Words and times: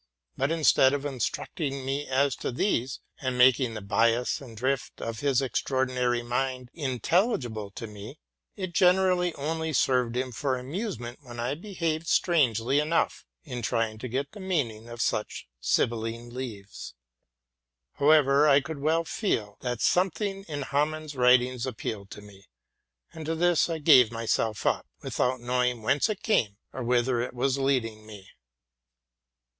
But 0.35 0.49
instead 0.49 0.95
of 0.95 1.05
instructing 1.05 1.85
me 1.85 2.07
as 2.07 2.35
to 2.37 2.51
these, 2.51 3.01
and 3.21 3.37
making 3.37 3.75
the 3.75 3.83
bias 3.83 4.41
and 4.41 4.57
drift 4.57 4.99
of 4.99 5.19
his 5.19 5.43
extraordinary 5.43 6.23
mind 6.23 6.71
intelligible 6.73 7.69
to 7.75 7.85
me, 7.85 8.17
it 8.55 8.73
generally 8.73 9.31
only 9.35 9.73
served 9.73 10.17
him 10.17 10.31
for 10.31 10.57
amusement 10.57 11.19
when 11.21 11.39
I 11.39 11.53
behaved 11.53 12.07
strangely 12.07 12.79
enough 12.79 13.25
in 13.43 13.61
trying 13.61 13.99
to 13.99 14.07
get 14.07 14.25
at 14.25 14.31
the 14.31 14.39
meaning 14.39 14.89
of 14.89 15.03
such 15.03 15.45
sibyl 15.59 16.01
line 16.01 16.31
leaves. 16.33 16.95
However, 17.97 18.51
T 18.55 18.59
could 18.63 18.79
well 18.79 19.03
feel 19.03 19.57
that 19.61 19.81
something 19.81 20.45
in 20.47 20.63
Hamann's 20.63 21.15
writings 21.15 21.67
appealed 21.67 22.09
to 22.09 22.23
me; 22.23 22.47
and 23.13 23.23
to 23.27 23.35
this 23.35 23.69
I 23.69 23.77
gave 23.77 24.11
myself 24.11 24.65
up, 24.65 24.87
without 25.03 25.39
knowi 25.41 25.67
ing 25.69 25.83
whence 25.83 26.09
it 26.09 26.23
came 26.23 26.57
or 26.73 26.81
whither 26.83 27.21
it 27.21 27.35
was 27.35 27.59
leading 27.59 28.07
me. 28.07 28.29